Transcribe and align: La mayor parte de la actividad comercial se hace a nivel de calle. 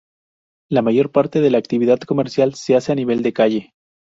La 0.67 0.81
mayor 0.81 1.11
parte 1.11 1.41
de 1.41 1.51
la 1.51 1.59
actividad 1.59 1.99
comercial 1.99 2.55
se 2.55 2.75
hace 2.75 2.91
a 2.91 2.95
nivel 2.95 3.21
de 3.21 3.33
calle. 3.33 3.73